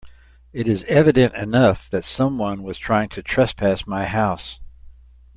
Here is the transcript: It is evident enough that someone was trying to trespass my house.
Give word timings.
It 0.51 0.67
is 0.67 0.83
evident 0.85 1.35
enough 1.35 1.87
that 1.91 2.03
someone 2.03 2.63
was 2.63 2.79
trying 2.79 3.09
to 3.09 3.21
trespass 3.21 3.85
my 3.85 4.05
house. 4.07 4.59